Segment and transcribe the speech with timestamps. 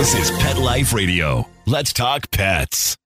[0.00, 1.46] This is Pet Life Radio.
[1.66, 2.96] Let's talk pets.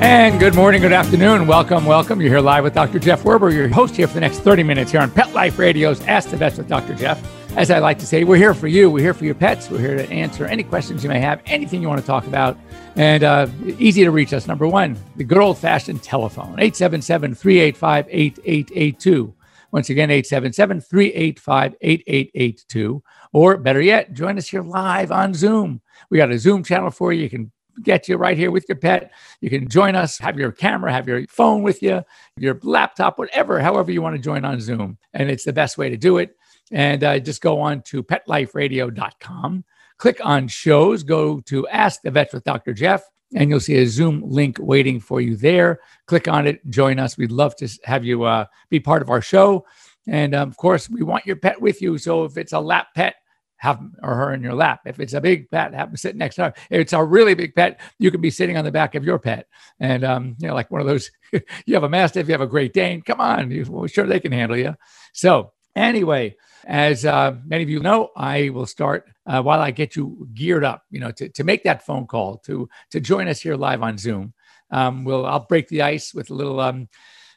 [0.00, 1.46] And good morning, good afternoon.
[1.46, 2.22] Welcome, welcome.
[2.22, 2.98] You're here live with Dr.
[2.98, 6.00] Jeff Werber, your host here for the next 30 minutes here on Pet Life Radio's
[6.06, 6.94] Ask the Vets with Dr.
[6.94, 7.20] Jeff.
[7.56, 8.90] As I like to say, we're here for you.
[8.90, 9.70] We're here for your pets.
[9.70, 12.58] We're here to answer any questions you may have, anything you want to talk about.
[12.96, 13.46] And uh,
[13.78, 14.48] easy to reach us.
[14.48, 19.34] Number one, the good old fashioned telephone 877 385 8882.
[19.70, 23.02] Once again, 877 385 8882.
[23.32, 25.80] Or better yet, join us here live on Zoom.
[26.10, 27.22] We got a Zoom channel for you.
[27.22, 27.52] You can
[27.84, 29.12] get you right here with your pet.
[29.40, 32.02] You can join us, have your camera, have your phone with you,
[32.36, 34.98] your laptop, whatever, however you want to join on Zoom.
[35.12, 36.36] And it's the best way to do it.
[36.70, 39.64] And uh, just go on to petliferadio.com,
[39.98, 42.72] click on shows, go to Ask the Vet with Dr.
[42.72, 43.02] Jeff,
[43.34, 45.80] and you'll see a Zoom link waiting for you there.
[46.06, 47.18] Click on it, join us.
[47.18, 49.66] We'd love to have you uh, be part of our show.
[50.06, 51.98] And um, of course, we want your pet with you.
[51.98, 53.16] So if it's a lap pet,
[53.64, 54.80] have or her in your lap.
[54.84, 56.54] If it's a big pet, have them sit next to her.
[56.70, 59.18] If it's a really big pet, you can be sitting on the back of your
[59.18, 59.48] pet.
[59.80, 62.46] And, um, you know, like one of those, you have a Mastiff, you have a
[62.46, 64.74] Great Dane, come on, you, well, sure they can handle you.
[65.14, 66.36] So, anyway,
[66.66, 70.64] as uh, many of you know, I will start uh, while I get you geared
[70.64, 73.82] up, you know, to, to make that phone call, to, to join us here live
[73.82, 74.32] on Zoom.
[74.70, 76.88] Um, we'll, I'll break the ice with a little um,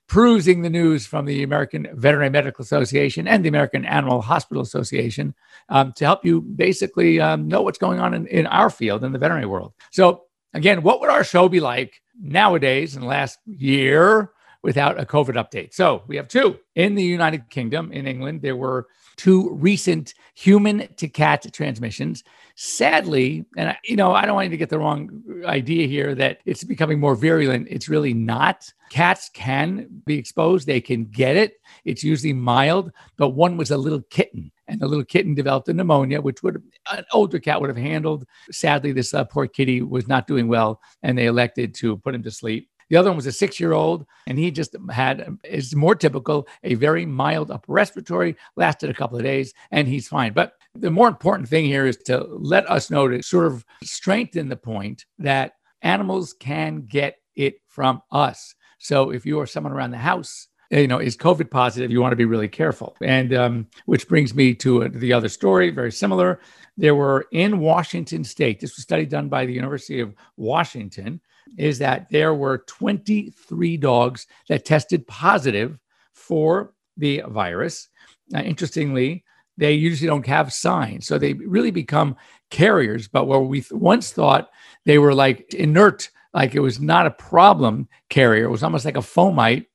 [0.08, 5.36] perusing the news from the American Veterinary Medical Association and the American Animal Hospital Association
[5.70, 9.12] um, to help you basically um, know what's going on in, in our field, in
[9.12, 9.74] the veterinary world.
[9.92, 14.32] So, again, what would our show be like nowadays in the last year
[14.64, 15.74] without a COVID update?
[15.74, 16.60] So, we have two.
[16.76, 22.24] In the United Kingdom, in England, there were two recent human to cat transmissions.
[22.56, 26.16] Sadly, and I, you know, I don't want you to get the wrong idea here
[26.16, 27.68] that it's becoming more virulent.
[27.70, 28.72] It's really not.
[28.90, 31.54] Cats can be exposed, they can get it.
[31.84, 35.74] It's usually mild, but one was a little kitten, and the little kitten developed a
[35.74, 38.26] pneumonia, which would an older cat would have handled.
[38.52, 42.24] Sadly, this uh, poor kitty was not doing well, and they elected to put him
[42.24, 42.70] to sleep.
[42.90, 46.48] The other one was a six year old, and he just had, is more typical,
[46.64, 50.34] a very mild upper respiratory, lasted a couple of days, and he's fine.
[50.34, 54.50] But the more important thing here is to let us know to sort of strengthen
[54.50, 58.56] the point that animals can get it from us.
[58.80, 62.12] So if you or someone around the house, you know, is COVID positive, you want
[62.12, 62.96] to be really careful.
[63.02, 66.40] And um, which brings me to uh, the other story, very similar.
[66.76, 71.22] There were in Washington State, this was a study done by the University of Washington,
[71.58, 75.78] is that there were 23 dogs that tested positive
[76.14, 77.90] for the virus.
[78.36, 79.24] Uh, interestingly,
[79.58, 81.08] they usually don't have signs.
[81.08, 82.16] So they really become
[82.50, 83.08] carriers.
[83.08, 84.50] But where we th- once thought
[84.86, 88.98] they were like inert, like it was not a problem carrier, it was almost like
[88.98, 89.67] a fomite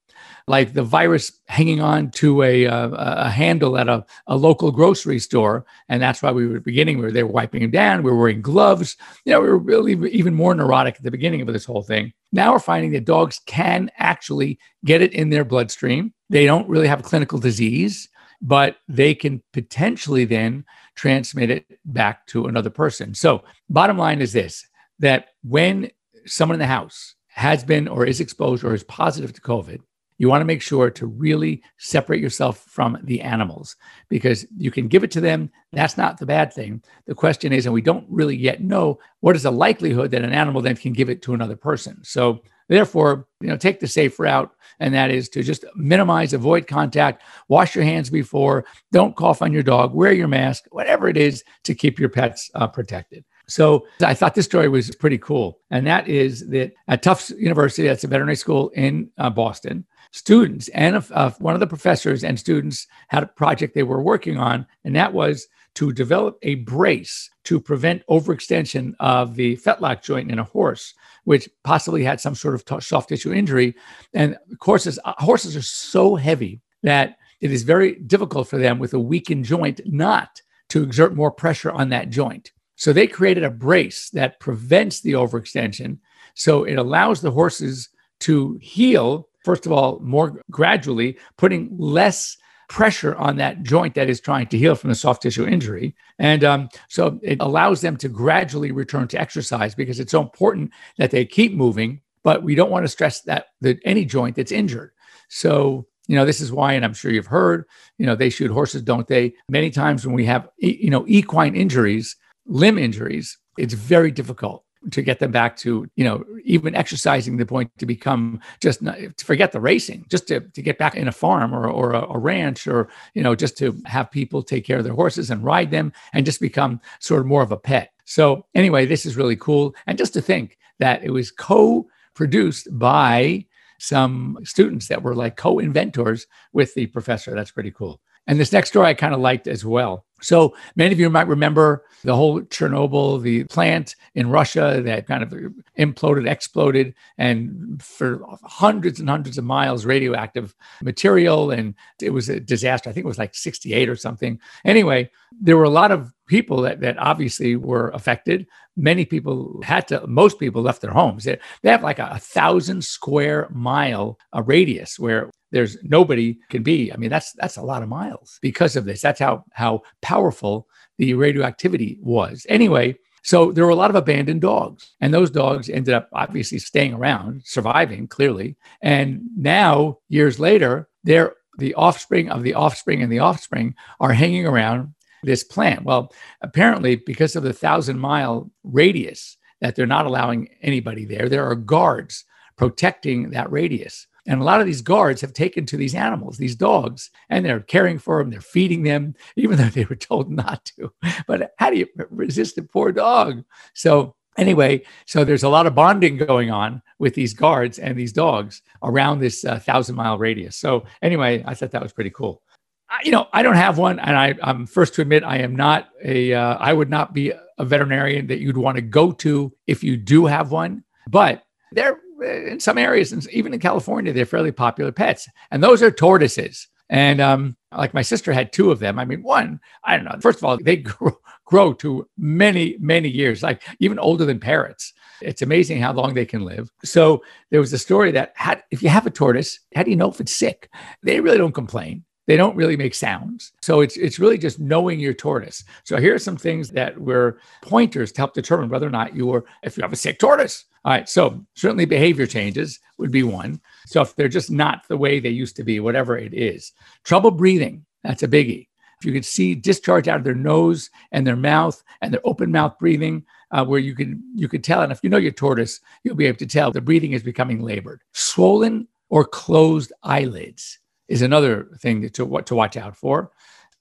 [0.47, 4.73] like the virus hanging on to a, uh, a, a handle at a, a, local
[4.73, 5.65] grocery store.
[5.89, 8.03] And that's why we were beginning, we were, they were wiping him down.
[8.03, 8.97] We were wearing gloves.
[9.25, 12.13] You know, we were really even more neurotic at the beginning of this whole thing.
[12.33, 16.13] Now we're finding that dogs can actually get it in their bloodstream.
[16.31, 18.09] They don't really have clinical disease,
[18.41, 20.65] but they can potentially then
[20.95, 23.15] transmit it back to another person.
[23.15, 24.67] So, bottom line is this
[24.99, 25.91] that when
[26.27, 29.81] someone in the house has been or is exposed or is positive to COVID,
[30.23, 33.75] you want to make sure to really separate yourself from the animals
[34.09, 35.51] because you can give it to them.
[35.73, 36.81] That's not the bad thing.
[37.07, 40.33] The question is, and we don't really yet know what is the likelihood that an
[40.33, 41.99] animal then can give it to another person.
[42.05, 46.69] So, therefore, you know, take the safe route, and that is to just minimize, avoid
[46.69, 51.17] contact, wash your hands before, don't cough on your dog, wear your mask, whatever it
[51.17, 53.25] is to keep your pets uh, protected.
[53.49, 55.59] So I thought this story was pretty cool.
[55.73, 60.69] And that is that at Tufts University, that's a veterinary school in uh, Boston, students
[60.69, 64.67] and uh, one of the professors and students had a project they were working on,
[64.85, 70.39] and that was to develop a brace to prevent overextension of the fetlock joint in
[70.39, 70.95] a horse,
[71.25, 73.75] which possibly had some sort of t- soft tissue injury.
[74.13, 78.93] And horses, uh, horses are so heavy that it is very difficult for them with
[78.93, 82.53] a weakened joint not to exert more pressure on that joint.
[82.77, 85.99] So they created a brace that prevents the overextension.
[86.35, 87.89] So it allows the horses
[88.21, 92.37] to heal first of all, more gradually, putting less
[92.69, 95.95] pressure on that joint that is trying to heal from the soft tissue injury.
[96.19, 100.71] And um, so it allows them to gradually return to exercise because it's so important
[100.97, 104.53] that they keep moving, but we don't want to stress that, that any joint that's
[104.53, 104.93] injured.
[105.29, 107.67] So, you know, this is why, and I'm sure you've heard,
[107.99, 109.35] you know, they shoot horses, don't they?
[109.51, 112.17] Many times when we have, you know, equine injuries,
[112.47, 117.47] limb injuries, it's very difficult to get them back to you know even exercising the
[117.47, 121.09] point to become just not, to forget the racing just to, to get back in
[121.09, 124.65] a farm or, or a, a, ranch or you know just to have people take
[124.65, 127.57] care of their horses and ride them and just become sort of more of a
[127.57, 127.93] pet.
[128.05, 129.75] So anyway this is really cool.
[129.87, 133.47] And just to think that it was co-produced by
[133.79, 137.35] some students that were like co-inventors with the professor.
[137.35, 138.01] That's pretty cool.
[138.27, 140.07] And this next story I kind of liked as well.
[140.23, 145.23] So many of you might remember the whole Chernobyl, the plant in Russia that kind
[145.23, 145.35] of
[145.79, 151.51] imploded, exploded, and for hundreds and hundreds of miles, radioactive material.
[151.51, 152.91] And it was a disaster.
[152.91, 154.41] I think it was like 68 or something.
[154.65, 155.11] Anyway,
[155.41, 158.47] there were a lot of people that, that obviously were affected.
[158.77, 161.25] Many people had to, most people left their homes.
[161.25, 166.63] They, they have like a, a thousand square mile a radius where there's nobody can
[166.63, 166.93] be.
[166.93, 169.01] I mean, that's that's a lot of miles because of this.
[169.01, 170.67] That's how how powerful
[170.99, 172.47] the radioactivity was.
[172.49, 176.59] Anyway, so there were a lot of abandoned dogs, and those dogs ended up obviously
[176.59, 178.57] staying around, surviving clearly.
[178.83, 184.47] And now, years later, they're the offspring of the offspring and the offspring are hanging
[184.47, 185.85] around this plant.
[185.85, 191.49] Well, apparently, because of the thousand mile radius that they're not allowing anybody there, there
[191.49, 192.25] are guards
[192.57, 194.07] protecting that radius.
[194.27, 197.61] And a lot of these guards have taken to these animals, these dogs, and they're
[197.61, 200.93] caring for them, they're feeding them, even though they were told not to.
[201.27, 203.45] But how do you resist a poor dog?
[203.75, 208.13] So, anyway, so there's a lot of bonding going on with these guards and these
[208.13, 210.57] dogs around this uh, thousand mile radius.
[210.57, 212.43] So, anyway, I thought that was pretty cool.
[212.89, 215.57] I, you know, I don't have one, and I, am first to admit I am
[215.57, 216.35] not a.
[216.35, 219.97] Uh, I would not be a veterinarian that you'd want to go to if you
[219.97, 220.85] do have one.
[221.09, 221.43] But
[221.73, 225.91] they're in some areas, and even in California, they're fairly popular pets, and those are
[225.91, 226.69] tortoises.
[226.93, 228.99] And um, like my sister had two of them.
[228.99, 230.19] I mean, one, I don't know.
[230.21, 234.93] First of all, they grow, grow to many, many years, like even older than parrots.
[235.23, 236.71] It's amazing how long they can live.
[236.85, 239.97] So there was a story that had, if you have a tortoise, how do you
[239.97, 240.69] know if it's sick?
[241.03, 242.05] They really don't complain.
[242.27, 243.53] They don't really make sounds.
[243.63, 245.65] So it's it's really just knowing your tortoise.
[245.85, 249.27] So here are some things that were pointers to help determine whether or not you
[249.27, 250.67] were if you have a sick tortoise.
[250.85, 251.09] All right.
[251.09, 253.61] So certainly behavior changes would be one.
[253.87, 256.73] So if they're just not the way they used to be, whatever it is.
[257.05, 258.69] Trouble breathing, that's a biggie.
[259.01, 262.53] If you could see discharge out of their nose and their mouth and their open
[262.53, 265.81] mouth breathing, uh, where you can you could tell, and if you know your tortoise,
[266.05, 268.01] you'll be able to tell the breathing is becoming labored.
[268.13, 270.79] Swollen or closed eyelids
[271.13, 273.31] is another thing to, to watch out for.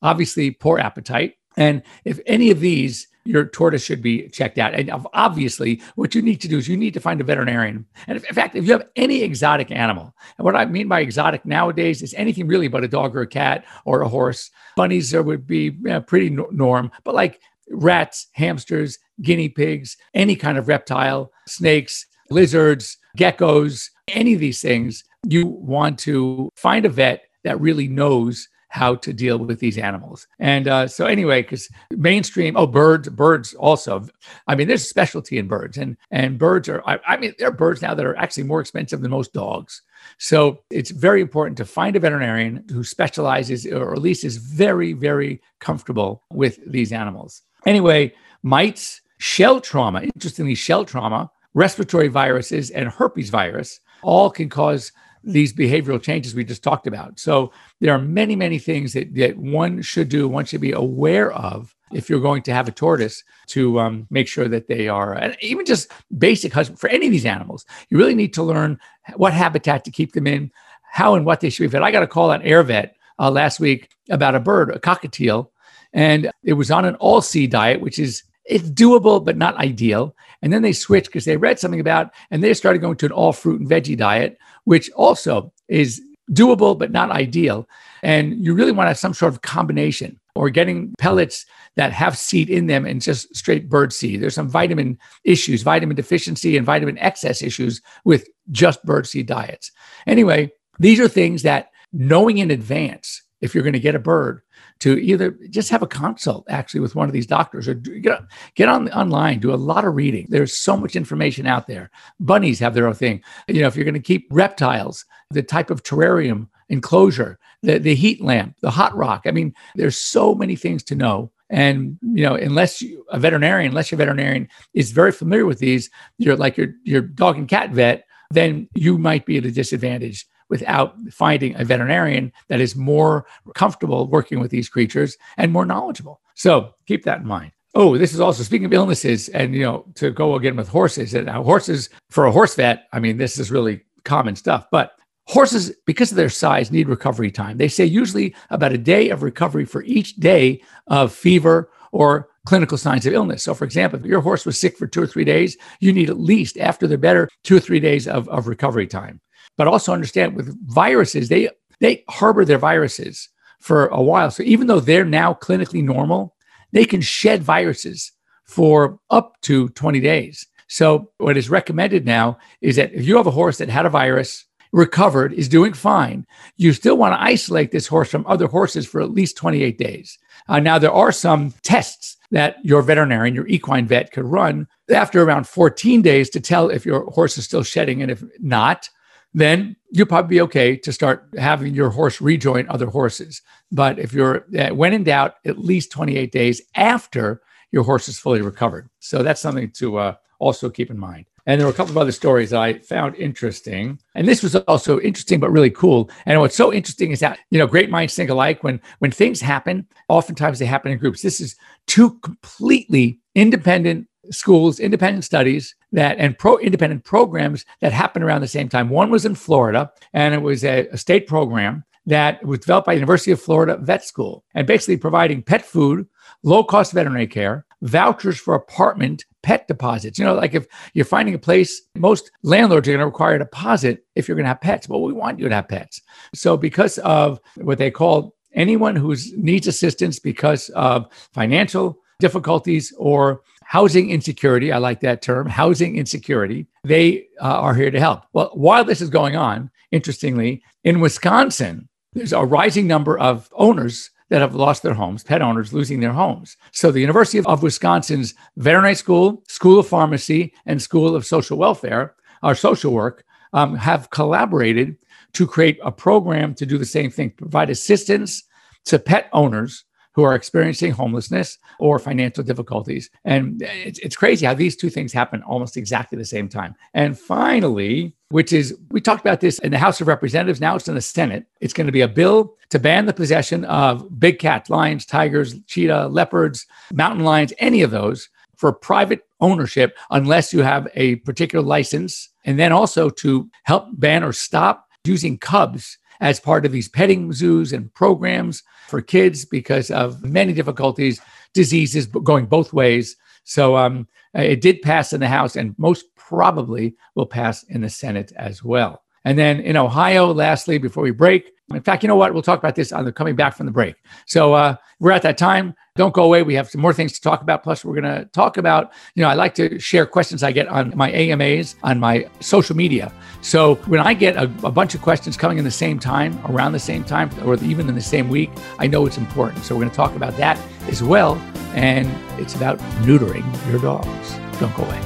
[0.01, 1.35] Obviously, poor appetite.
[1.55, 4.73] And if any of these, your tortoise should be checked out.
[4.73, 7.85] And obviously, what you need to do is you need to find a veterinarian.
[8.07, 11.01] And if, in fact, if you have any exotic animal, and what I mean by
[11.01, 14.49] exotic nowadays is anything really but a dog or a cat or a horse.
[14.75, 15.71] Bunnies there would be
[16.07, 17.39] pretty norm, but like
[17.69, 25.03] rats, hamsters, guinea pigs, any kind of reptile, snakes, lizards, geckos, any of these things,
[25.27, 30.27] you want to find a vet that really knows how to deal with these animals.
[30.39, 34.07] And uh, so, anyway, because mainstream, oh, birds, birds also.
[34.47, 36.81] I mean, there's specialty in birds, and and birds are.
[36.87, 39.81] I, I, mean, there are birds now that are actually more expensive than most dogs.
[40.19, 44.93] So it's very important to find a veterinarian who specializes, or at least is very,
[44.93, 47.41] very comfortable with these animals.
[47.65, 50.01] Anyway, mites, shell trauma.
[50.01, 54.91] Interestingly, shell trauma, respiratory viruses, and herpes virus all can cause
[55.23, 57.19] these behavioral changes we just talked about.
[57.19, 61.31] So there are many, many things that, that one should do, one should be aware
[61.33, 65.13] of if you're going to have a tortoise to um, make sure that they are,
[65.13, 68.79] and even just basic husband for any of these animals, you really need to learn
[69.15, 70.51] what habitat to keep them in,
[70.89, 71.81] how and what they should be fed.
[71.81, 75.49] I got a call on AirVet uh, last week about a bird, a cockatiel,
[75.93, 80.15] and it was on an all seed diet, which is it's doable but not ideal.
[80.41, 83.11] And then they switched because they read something about, and they started going to an
[83.11, 87.67] all fruit and veggie diet, which also is doable but not ideal.
[88.03, 91.45] And you really want to have some sort of combination or getting pellets
[91.75, 94.21] that have seed in them and just straight bird seed.
[94.21, 99.71] There's some vitamin issues, vitamin deficiency and vitamin excess issues with just bird seed diets.
[100.07, 104.41] Anyway, these are things that knowing in advance if you're going to get a bird
[104.81, 108.21] to either just have a consult actually with one of these doctors or get,
[108.55, 110.25] get on online, do a lot of reading.
[110.29, 111.91] There's so much information out there.
[112.19, 113.21] Bunnies have their own thing.
[113.47, 117.95] You know, if you're going to keep reptiles, the type of terrarium enclosure, the, the
[117.95, 119.23] heat lamp, the hot rock.
[119.25, 121.31] I mean, there's so many things to know.
[121.49, 125.89] And you know, unless you a veterinarian, unless your veterinarian is very familiar with these,
[126.17, 130.25] you're like your your dog and cat vet, then you might be at a disadvantage
[130.51, 136.21] without finding a veterinarian that is more comfortable working with these creatures and more knowledgeable.
[136.35, 137.53] So keep that in mind.
[137.73, 141.13] Oh, this is also speaking of illnesses, and you know, to go again with horses.
[141.13, 144.67] And horses for a horse vet, I mean, this is really common stuff.
[144.71, 147.57] But horses, because of their size, need recovery time.
[147.57, 152.77] They say usually about a day of recovery for each day of fever or clinical
[152.77, 153.43] signs of illness.
[153.43, 156.09] So, for example, if your horse was sick for two or three days, you need
[156.09, 159.21] at least, after they're better, two or three days of, of recovery time.
[159.61, 161.47] But also understand with viruses, they
[161.81, 164.31] they harbor their viruses for a while.
[164.31, 166.35] So even though they're now clinically normal,
[166.71, 168.11] they can shed viruses
[168.43, 170.47] for up to 20 days.
[170.67, 173.91] So what is recommended now is that if you have a horse that had a
[173.91, 176.25] virus, recovered, is doing fine,
[176.57, 180.17] you still want to isolate this horse from other horses for at least 28 days.
[180.49, 185.21] Uh, now, there are some tests that your veterinarian, your equine vet, could run after
[185.21, 188.01] around 14 days to tell if your horse is still shedding.
[188.01, 188.89] And if not,
[189.33, 193.41] then you'll probably be okay to start having your horse rejoin other horses.
[193.71, 198.19] But if you're, uh, when in doubt, at least 28 days after your horse is
[198.19, 198.89] fully recovered.
[198.99, 201.25] So that's something to uh, also keep in mind.
[201.45, 203.99] And there were a couple of other stories that I found interesting.
[204.13, 206.09] And this was also interesting, but really cool.
[206.25, 208.63] And what's so interesting is that, you know, great minds think alike.
[208.63, 211.21] When when things happen, oftentimes they happen in groups.
[211.21, 211.55] This is
[211.87, 218.47] two completely independent schools, independent studies that and pro independent programs that happened around the
[218.47, 218.89] same time.
[218.89, 222.93] One was in Florida, and it was a, a state program that was developed by
[222.93, 226.07] University of Florida Vet School, and basically providing pet food,
[226.43, 230.19] low cost veterinary care, vouchers for apartment pet deposits.
[230.19, 233.39] You know, like if you're finding a place, most landlords are going to require a
[233.39, 234.87] deposit if you're going to have pets.
[234.87, 236.01] Well, we want you to have pets.
[236.33, 243.41] So, because of what they call anyone who needs assistance because of financial difficulties or
[243.71, 248.23] housing insecurity, I like that term, housing insecurity, they uh, are here to help.
[248.33, 254.09] Well, while this is going on, interestingly, in Wisconsin, there's a rising number of owners
[254.27, 256.57] that have lost their homes, pet owners losing their homes.
[256.73, 262.15] So the University of Wisconsin's Veterinary School, School of Pharmacy, and School of Social Welfare,
[262.43, 263.23] or social work,
[263.53, 264.97] um, have collaborated
[265.31, 268.43] to create a program to do the same thing, provide assistance
[268.83, 273.09] to pet owners who are experiencing homelessness or financial difficulties.
[273.23, 276.75] And it's, it's crazy how these two things happen almost exactly the same time.
[276.93, 280.61] And finally, which is we talked about this in the House of Representatives.
[280.61, 281.45] Now it's in the Senate.
[281.59, 285.55] It's going to be a bill to ban the possession of big cats, lions, tigers,
[285.67, 291.65] cheetah, leopards, mountain lions, any of those for private ownership unless you have a particular
[291.65, 292.29] license.
[292.45, 297.33] And then also to help ban or stop using cubs as part of these petting
[297.33, 301.19] zoos and programs for kids because of many difficulties,
[301.53, 303.17] diseases going both ways.
[303.43, 307.89] So um, it did pass in the House and most probably will pass in the
[307.89, 309.03] Senate as well.
[309.25, 312.33] And then in Ohio, lastly, before we break, in fact, you know what?
[312.33, 313.95] We'll talk about this on the coming back from the break.
[314.25, 315.73] So uh, we're at that time.
[315.95, 316.41] Don't go away.
[316.41, 317.63] We have some more things to talk about.
[317.63, 320.69] Plus, we're going to talk about, you know, I like to share questions I get
[320.69, 323.11] on my AMAs, on my social media.
[323.41, 326.71] So when I get a, a bunch of questions coming in the same time, around
[326.71, 329.65] the same time, or even in the same week, I know it's important.
[329.65, 330.57] So we're going to talk about that
[330.87, 331.35] as well.
[331.73, 334.39] And it's about neutering your dogs.
[334.61, 335.01] Don't go away.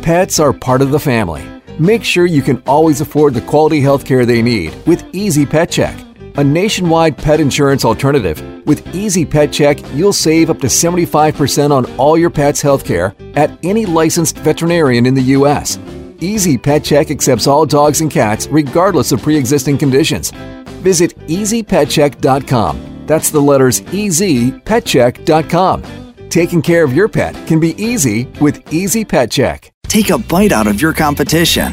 [0.00, 1.44] Pets are part of the family.
[1.80, 5.70] Make sure you can always afford the quality health care they need with Easy Pet
[5.70, 5.98] Check,
[6.36, 8.42] a nationwide pet insurance alternative.
[8.66, 13.14] With Easy Pet Check, you'll save up to 75% on all your pet's health care
[13.34, 15.78] at any licensed veterinarian in the U.S.
[16.20, 20.30] Easy Pet Check accepts all dogs and cats regardless of pre existing conditions.
[20.82, 23.04] Visit easypetcheck.com.
[23.06, 25.82] That's the letters easypetcheck.com.
[26.28, 29.72] Taking care of your pet can be easy with Easy Pet Check.
[29.84, 31.72] Take a bite out of your competition.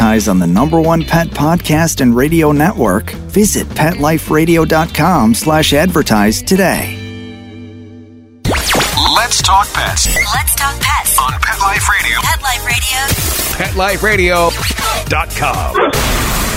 [0.00, 6.94] on the number one pet podcast and radio network, visit PetLifeRadio.com slash advertise today.
[9.16, 12.20] Let's talk pets Let's talk pets on Pet Life Radio.
[12.22, 12.40] Pet
[13.74, 14.50] Life Radio.
[14.50, 16.47] PetLifeRadio.com.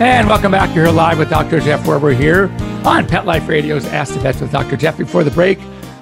[0.00, 0.74] And welcome back.
[0.74, 1.60] You're live with Dr.
[1.60, 2.46] Jeff Werber here
[2.86, 4.78] on Pet Life Radio's Ask the Vets with Dr.
[4.78, 4.96] Jeff.
[4.96, 5.58] Before the break,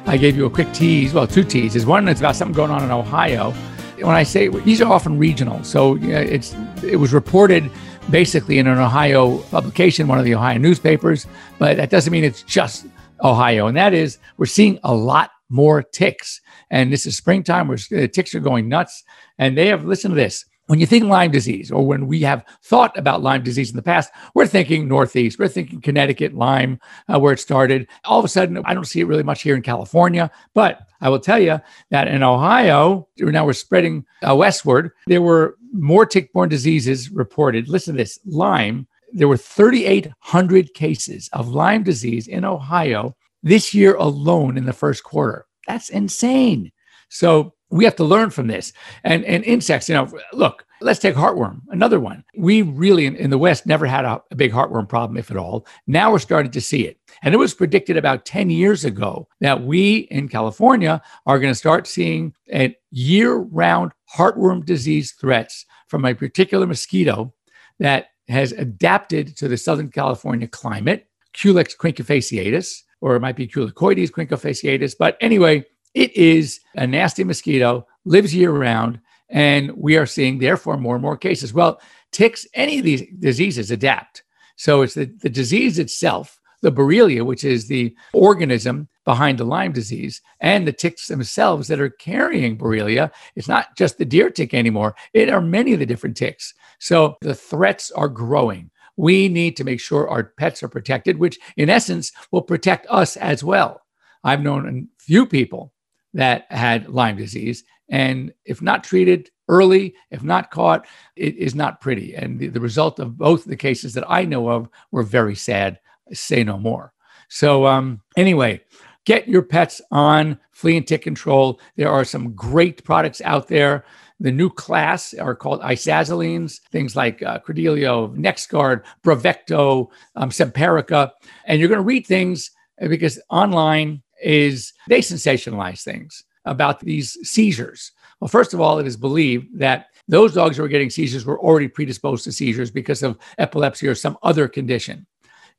[0.07, 1.13] I gave you a quick tease.
[1.13, 1.85] Well, two teases.
[1.85, 3.51] One is about something going on in Ohio.
[3.97, 7.69] When I say these are often regional, so it's it was reported
[8.09, 11.27] basically in an Ohio publication, one of the Ohio newspapers,
[11.59, 12.87] but that doesn't mean it's just
[13.25, 13.67] Ohio.
[13.67, 16.41] And that is, we're seeing a lot more ticks.
[16.71, 19.03] And this is springtime where the uh, ticks are going nuts.
[19.39, 22.45] And they have, listen to this, when you think Lyme disease, or when we have
[22.63, 26.79] thought about Lyme disease in the past, we're thinking Northeast, we're thinking Connecticut, Lyme,
[27.13, 27.89] uh, where it started.
[28.05, 31.09] All of a sudden, I don't see it really much here in California, but I
[31.09, 31.59] will tell you
[31.91, 37.69] that in Ohio, now we're spreading uh, westward, there were more tick borne diseases reported.
[37.69, 43.95] Listen to this Lyme, there were 3,800 cases of Lyme disease in Ohio this year
[43.95, 45.47] alone in the first quarter.
[45.67, 46.73] That's insane.
[47.09, 48.73] So we have to learn from this.
[49.05, 52.25] And and insects, you know, look, let's take heartworm, another one.
[52.37, 55.37] We really in, in the West never had a, a, big heartworm problem, if at
[55.37, 55.67] all.
[55.87, 56.99] Now we're starting to see it.
[57.23, 61.59] And it was predicted about 10 years ago that we in California are going to
[61.59, 67.35] start seeing a year-round heartworm disease threats from a particular mosquito
[67.79, 74.11] that has adapted to the Southern California climate, Culex quinquefasciatus, or it might be Culicoides
[74.11, 74.95] quinquefasciatus.
[74.99, 75.65] But anyway,
[75.95, 81.03] it is a nasty mosquito, lives year round, and we are seeing, therefore, more and
[81.03, 81.53] more cases.
[81.53, 81.81] Well,
[82.13, 84.23] ticks, any of these diseases adapt.
[84.57, 89.73] So it's the, the disease itself, the Borrelia, which is the organism behind the Lyme
[89.73, 93.11] disease, and the ticks themselves that are carrying Borrelia.
[93.37, 96.55] It's not just the deer tick anymore, it are many of the different ticks.
[96.79, 98.71] So the threats are growing.
[98.97, 103.17] We need to make sure our pets are protected, which in essence will protect us
[103.17, 103.81] as well.
[104.25, 105.73] I've known a few people
[106.15, 107.65] that had Lyme disease.
[107.89, 110.87] And if not treated early, if not caught,
[111.17, 112.15] it is not pretty.
[112.15, 115.81] And the, the result of both the cases that I know of were very sad.
[116.13, 116.93] Say no more.
[117.29, 118.61] So, um, anyway,
[119.05, 121.61] get your pets on flea and tick control.
[121.77, 123.85] There are some great products out there.
[124.21, 131.13] The new class are called isoxazolines, things like uh, Credelio, NexGard, Bravecto, um, Simparica.
[131.47, 137.93] And you're going to read things because online is they sensationalize things about these seizures.
[138.21, 141.41] Well, first of all, it is believed that those dogs who were getting seizures were
[141.41, 145.07] already predisposed to seizures because of epilepsy or some other condition.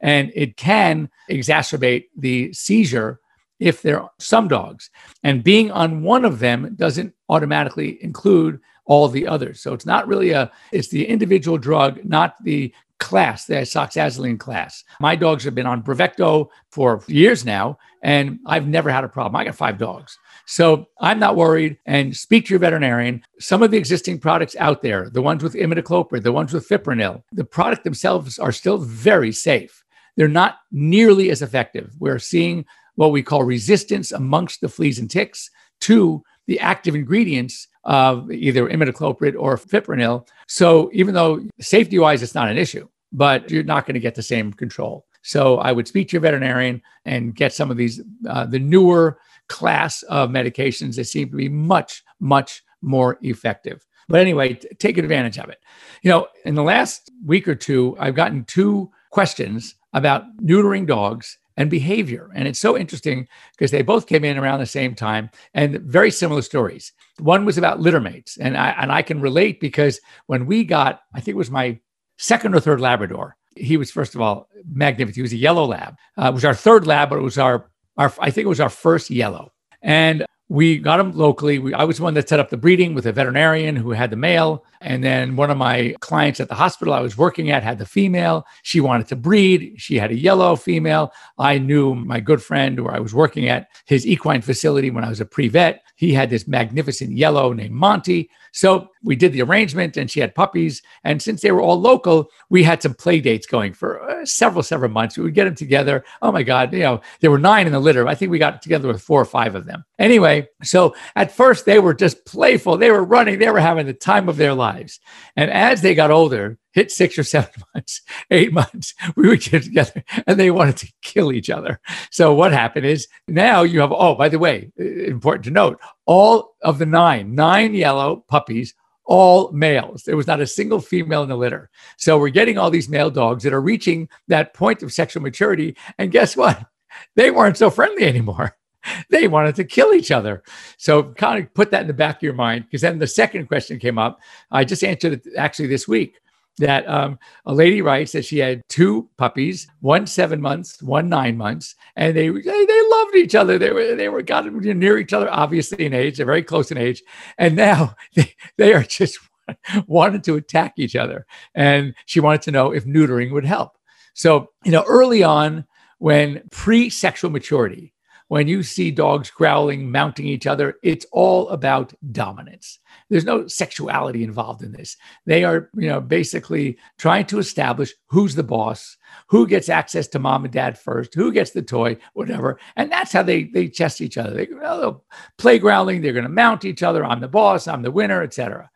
[0.02, 3.20] And it can exacerbate the seizure
[3.60, 4.90] if there are some dogs.
[5.24, 9.62] And being on one of them doesn't automatically include all the others.
[9.62, 14.84] So it's not really a, it's the individual drug, not the class, the isoxazoline class.
[15.00, 19.36] My dogs have been on Bravecto for years now, and I've never had a problem.
[19.36, 20.18] I got five dogs.
[20.46, 21.78] So I'm not worried.
[21.86, 23.24] And speak to your veterinarian.
[23.40, 27.24] Some of the existing products out there, the ones with imidacloprid, the ones with fipronil,
[27.32, 29.84] the product themselves are still very safe.
[30.16, 31.94] They're not nearly as effective.
[32.00, 35.50] We're seeing what we call resistance amongst the fleas and ticks
[35.82, 40.26] to the active ingredients of either imidacloprid or fipronil.
[40.48, 44.14] So even though safety wise, it's not an issue, but you're not going to get
[44.14, 45.08] the same control.
[45.24, 48.00] So I would speak to your veterinarian and get some of these,
[48.30, 53.84] uh, the newer class of medications that seem to be much, much more effective.
[54.08, 55.58] But anyway, t- take advantage of it.
[56.04, 61.40] You know, in the last week or two, I've gotten two questions about neutering dogs
[61.60, 62.32] and behavior.
[62.34, 66.10] And it's so interesting because they both came in around the same time and very
[66.10, 66.94] similar stories.
[67.20, 68.38] One was about litter mates.
[68.38, 71.78] And I, and I can relate because when we got, I think it was my
[72.18, 75.18] second or third Labrador, he was, first of all, magnificent.
[75.18, 75.98] He was a yellow lab.
[76.18, 78.62] Uh, it was our third lab, but it was our, our, I think it was
[78.62, 79.52] our first yellow.
[79.82, 81.60] And we got them locally.
[81.60, 84.10] We, I was the one that set up the breeding with a veterinarian who had
[84.10, 84.66] the male.
[84.82, 87.86] And then one of my clients at the hospital I was working at had the
[87.86, 88.48] female.
[88.64, 89.76] She wanted to breed.
[89.78, 91.14] She had a yellow female.
[91.38, 95.10] I knew my good friend where I was working at his equine facility when I
[95.10, 95.84] was a pre vet.
[95.96, 98.32] He had this magnificent yellow named Monty.
[98.52, 100.82] So we did the arrangement and she had puppies.
[101.04, 104.64] And since they were all local, we had some play dates going for uh, several,
[104.64, 105.18] several months.
[105.18, 106.04] We would get them together.
[106.22, 108.08] Oh my God, you know, there were nine in the litter.
[108.08, 109.86] I think we got together with four or five of them.
[109.98, 112.78] Anyway, so at first they were just playful.
[112.78, 115.00] They were running, they were having the time of their lives.
[115.36, 119.64] And as they got older, hit six or seven months, eight months, we would get
[119.64, 121.80] together and they wanted to kill each other.
[122.12, 126.56] So what happened is now you have, oh, by the way, important to note, all
[126.64, 128.74] of the nine, nine yellow puppies,
[129.06, 130.04] all males.
[130.04, 131.70] There was not a single female in the litter.
[131.98, 135.78] So we're getting all these male dogs that are reaching that point of sexual maturity.
[136.00, 136.66] And guess what?
[137.16, 138.58] They weren't so friendly anymore.
[139.12, 140.42] They wanted to kill each other.
[140.78, 143.48] So kind of put that in the back of your mind because then the second
[143.48, 144.20] question came up.
[144.50, 146.16] I just answered it actually this week
[146.60, 151.38] that um, a lady writes that she had two puppies, one seven months, one nine
[151.38, 153.58] months, and they they, they loved each other.
[153.58, 156.18] They were they were got near each other, obviously in age.
[156.18, 157.02] They're very close in age,
[157.38, 159.20] and now they, they are just
[159.88, 161.26] wanted to attack each other.
[161.56, 163.78] And she wanted to know if neutering would help.
[164.14, 165.66] So you know, early on,
[165.98, 167.94] when pre-sexual maturity,
[168.30, 172.80] when you see dogs growling, mounting each other, it's all about dominance.
[173.10, 174.98] There's no sexuality involved in this.
[175.26, 180.20] They are, you know, basically trying to establish who's the boss, who gets access to
[180.20, 182.60] mom and dad first, who gets the toy, whatever.
[182.76, 184.32] And that's how they they test each other.
[184.32, 185.04] They, will
[185.40, 186.02] play growling.
[186.02, 187.04] They're going to mount each other.
[187.04, 187.68] I'm the boss.
[187.68, 188.70] I'm the winner, etc.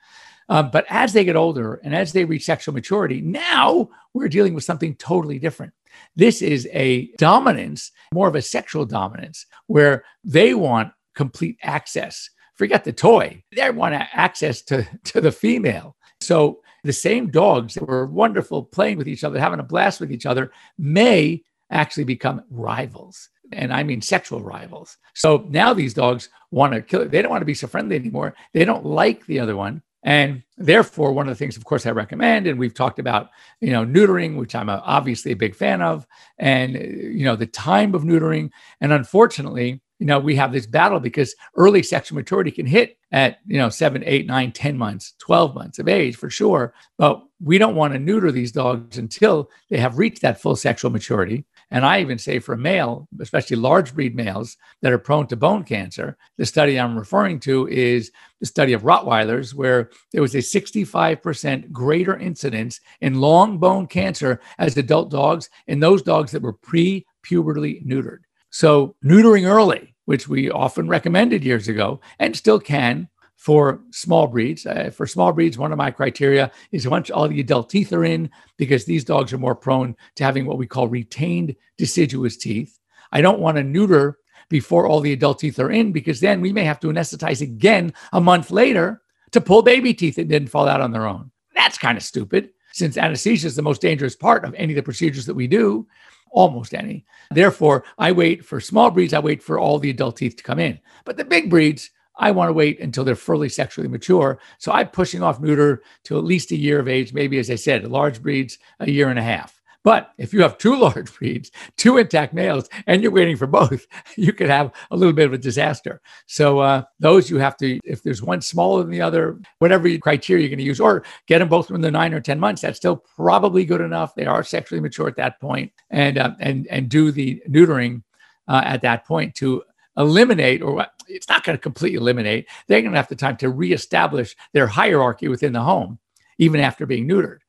[0.49, 4.55] Um, but as they get older and as they reach sexual maturity, now we're dealing
[4.55, 5.73] with something totally different.
[6.15, 12.29] This is a dominance, more of a sexual dominance, where they want complete access.
[12.55, 15.95] Forget the toy, they want access to, to the female.
[16.21, 20.11] So the same dogs that were wonderful playing with each other, having a blast with
[20.11, 23.29] each other, may actually become rivals.
[23.51, 24.97] And I mean sexual rivals.
[25.13, 27.11] So now these dogs want to kill it.
[27.11, 28.35] They don't want to be so friendly anymore.
[28.53, 29.81] They don't like the other one.
[30.03, 33.29] And therefore, one of the things, of course, I recommend, and we've talked about,
[33.61, 36.05] you know, neutering, which I'm obviously a big fan of,
[36.37, 38.49] and, you know, the time of neutering.
[38.81, 43.37] And unfortunately, you know, we have this battle because early sexual maturity can hit at,
[43.47, 46.73] you know, seven, eight, nine, 10 months, 12 months of age for sure.
[46.97, 50.91] But we don't want to neuter these dogs until they have reached that full sexual
[50.91, 51.45] maturity.
[51.71, 55.63] And I even say for male, especially large breed males that are prone to bone
[55.63, 60.39] cancer, the study I'm referring to is the study of Rottweilers, where there was a
[60.39, 66.53] 65% greater incidence in long bone cancer as adult dogs in those dogs that were
[66.53, 68.19] pre pubertally neutered.
[68.49, 73.07] So, neutering early, which we often recommended years ago and still can,
[73.43, 74.65] for small breeds.
[74.65, 78.05] Uh, for small breeds, one of my criteria is once all the adult teeth are
[78.05, 82.79] in, because these dogs are more prone to having what we call retained deciduous teeth.
[83.11, 86.53] I don't want to neuter before all the adult teeth are in, because then we
[86.53, 89.01] may have to anesthetize again a month later
[89.31, 91.29] to pull baby teeth that didn't fall out on their own.
[91.53, 94.83] That's kind of stupid, since anesthesia is the most dangerous part of any of the
[94.83, 95.85] procedures that we do
[96.31, 97.05] almost any.
[97.29, 100.59] Therefore, I wait for small breeds, I wait for all the adult teeth to come
[100.59, 100.79] in.
[101.03, 104.39] But the big breeds, I want to wait until they're fully sexually mature.
[104.59, 107.55] So I'm pushing off neuter to at least a year of age, maybe, as I
[107.55, 109.59] said, large breeds, a year and a half.
[109.83, 113.85] But if you have two large breeds, two intact males, and you're waiting for both,
[114.17, 116.01] you could have a little bit of a disaster.
[116.25, 120.43] So uh, those you have to, if there's one smaller than the other, whatever criteria
[120.43, 122.77] you're going to use, or get them both when they're nine or ten months, that's
[122.77, 124.15] still probably good enough.
[124.15, 128.03] They are sexually mature at that point, and uh, and and do the neutering
[128.47, 129.63] uh, at that point to
[129.97, 133.49] eliminate, or it's not going to completely eliminate, they're going to have the time to
[133.49, 135.99] reestablish their hierarchy within the home,
[136.37, 137.39] even after being neutered.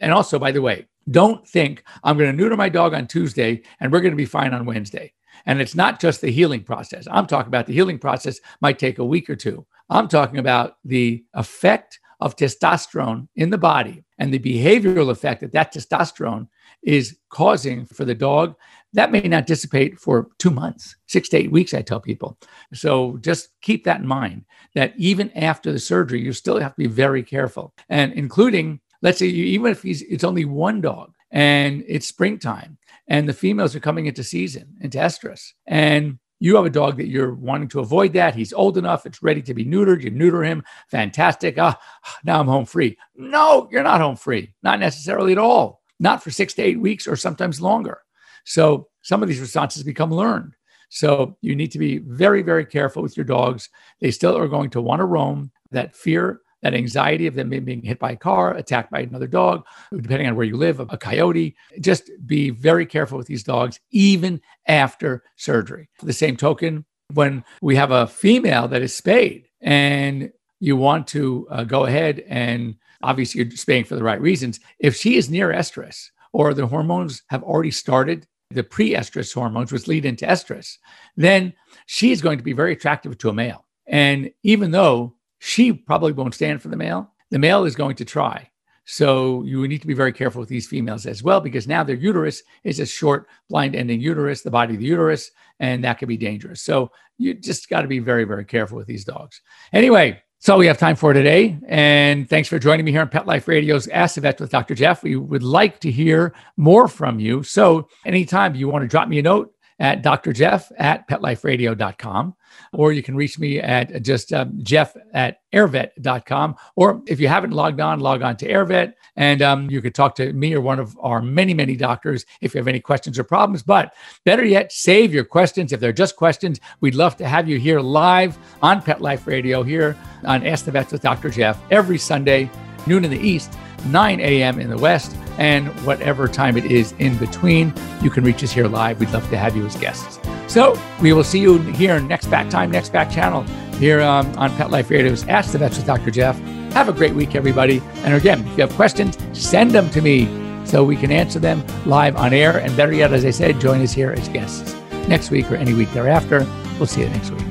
[0.00, 3.62] And also, by the way, don't think I'm going to neuter my dog on Tuesday
[3.80, 5.12] and we're going to be fine on Wednesday.
[5.46, 7.06] And it's not just the healing process.
[7.10, 9.66] I'm talking about the healing process might take a week or two.
[9.90, 15.52] I'm talking about the effect of testosterone in the body and the behavioral effect that
[15.52, 16.48] that testosterone
[16.84, 18.54] is causing for the dog
[18.94, 22.38] that may not dissipate for two months, six to eight weeks, I tell people.
[22.72, 24.44] So just keep that in mind
[24.76, 27.74] that even after the surgery, you still have to be very careful.
[27.88, 32.78] And including, let's say, you, even if he's, it's only one dog and it's springtime
[33.08, 37.08] and the females are coming into season, into estrus, and you have a dog that
[37.08, 38.36] you're wanting to avoid that.
[38.36, 40.02] He's old enough, it's ready to be neutered.
[40.02, 41.56] You neuter him, fantastic.
[41.58, 41.80] Ah,
[42.22, 42.96] now I'm home free.
[43.16, 45.80] No, you're not home free, not necessarily at all.
[46.00, 48.00] Not for six to eight weeks or sometimes longer.
[48.44, 50.54] So some of these responses become learned.
[50.90, 53.68] So you need to be very, very careful with your dogs.
[54.00, 55.50] They still are going to want to roam.
[55.70, 59.64] That fear, that anxiety of them being hit by a car, attacked by another dog,
[59.92, 61.56] depending on where you live, a coyote.
[61.80, 65.88] Just be very careful with these dogs, even after surgery.
[65.98, 70.30] For the same token, when we have a female that is spayed and
[70.60, 74.96] you want to uh, go ahead and obviously you're spaying for the right reasons, if
[74.96, 80.04] she is near estrus or the hormones have already started the pre-estrus hormones, which lead
[80.04, 80.76] into estrus,
[81.16, 81.52] then
[81.86, 83.66] she is going to be very attractive to a male.
[83.86, 88.04] And even though she probably won't stand for the male, the male is going to
[88.04, 88.48] try.
[88.86, 91.96] So you need to be very careful with these females as well, because now their
[91.96, 96.06] uterus is a short, blind ending uterus, the body of the uterus, and that can
[96.06, 96.60] be dangerous.
[96.60, 99.40] So you just got to be very, very careful with these dogs.
[99.72, 101.56] Anyway, that's all we have time for today.
[101.68, 104.74] And thanks for joining me here on Pet Life Radio's Ask the Vet with Dr.
[104.74, 105.02] Jeff.
[105.02, 107.42] We would like to hear more from you.
[107.42, 110.32] So anytime you want to drop me a note, at Dr.
[110.32, 112.34] Jeff at petliferadio.com
[112.72, 116.56] or you can reach me at just um, jeff at airvet.com.
[116.76, 120.14] Or if you haven't logged on, log on to Airvet and um, you could talk
[120.16, 123.24] to me or one of our many, many doctors if you have any questions or
[123.24, 123.62] problems.
[123.62, 125.72] But better yet, save your questions.
[125.72, 129.62] If they're just questions, we'd love to have you here live on Pet Life Radio
[129.62, 131.30] here on Ask the Vets with Dr.
[131.30, 132.50] Jeff every Sunday,
[132.86, 134.58] noon in the East, 9 a.m.
[134.58, 137.72] in the West and whatever time it is in between.
[138.02, 139.00] You can reach us here live.
[139.00, 140.18] We'd love to have you as guests.
[140.48, 143.42] So we will see you here next back time, next back channel
[143.74, 146.10] here um, on Pet Life Radio's Ask the Vets with Dr.
[146.10, 146.38] Jeff.
[146.72, 147.82] Have a great week, everybody.
[148.04, 150.28] And again, if you have questions, send them to me
[150.64, 152.56] so we can answer them live on air.
[152.58, 154.74] And better yet, as I said, join us here as guests
[155.08, 156.46] next week or any week thereafter.
[156.78, 157.42] We'll see you next week.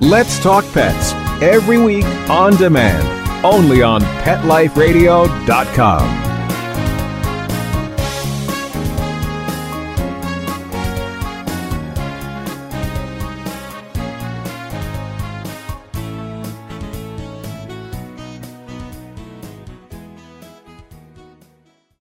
[0.00, 6.31] Let's Talk Pets every week on demand, only on PetLifeRadio.com.